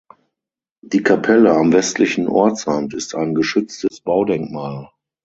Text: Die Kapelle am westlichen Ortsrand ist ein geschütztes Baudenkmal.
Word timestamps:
Die 0.81 1.03
Kapelle 1.03 1.51
am 1.53 1.73
westlichen 1.73 2.27
Ortsrand 2.27 2.95
ist 2.95 3.13
ein 3.13 3.35
geschütztes 3.35 4.01
Baudenkmal. 4.01 4.89